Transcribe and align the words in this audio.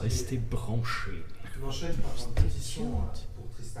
rester 0.00 0.38
branché. 0.38 1.24
Par 1.42 2.12
pour 3.36 3.48
Tristan. 3.50 3.80